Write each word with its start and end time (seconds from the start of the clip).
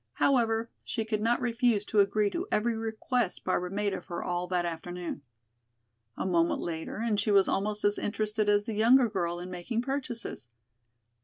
However, 0.13 0.71
she 0.83 1.05
could 1.05 1.21
not 1.21 1.39
refuse 1.41 1.85
to 1.85 1.99
agree 1.99 2.31
to 2.31 2.47
every 2.51 2.75
request 2.75 3.43
Barbara 3.43 3.69
made 3.69 3.93
of 3.93 4.07
her 4.07 4.23
all 4.23 4.47
that 4.47 4.65
afternoon. 4.65 5.21
A 6.17 6.25
moment 6.25 6.59
later 6.61 6.97
and 6.97 7.19
she 7.19 7.29
was 7.29 7.47
almost 7.47 7.85
as 7.85 7.99
interested 7.99 8.49
as 8.49 8.65
the 8.65 8.73
younger 8.73 9.07
girl 9.07 9.39
in 9.39 9.51
making 9.51 9.83
purchases. 9.83 10.49